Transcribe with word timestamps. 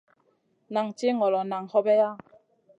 Nan 0.73 0.87
tih 0.97 1.15
ŋolo, 1.19 1.39
nan 1.51 1.65
hobeya. 1.71 2.09